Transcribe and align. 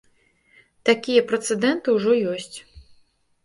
Такія 0.89 1.27
прэцэдэнты 1.33 1.87
ужо 2.01 2.19
ёсць. 2.35 2.57